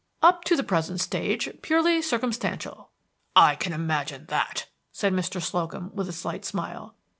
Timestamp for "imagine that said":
3.71-5.13